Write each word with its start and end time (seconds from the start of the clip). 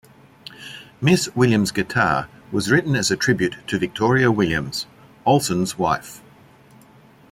"Miss 0.99 1.29
Williams' 1.35 1.69
Guitar" 1.69 2.27
was 2.51 2.71
written 2.71 2.95
as 2.95 3.11
a 3.11 3.15
tribute 3.15 3.57
to 3.67 3.77
Victoria 3.77 4.31
Williams, 4.31 4.87
Olson's 5.27 5.77
wife. 5.77 6.23